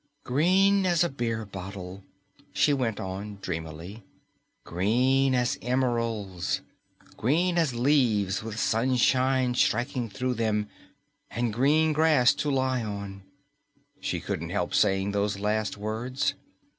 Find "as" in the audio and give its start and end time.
0.87-1.03, 5.35-5.59, 7.59-7.75